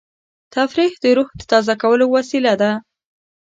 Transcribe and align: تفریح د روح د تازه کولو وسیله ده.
تفریح 0.55 0.91
د 1.03 1.05
روح 1.17 1.29
د 1.39 1.41
تازه 1.51 1.73
کولو 1.81 2.05
وسیله 2.15 2.53
ده. 2.61 2.71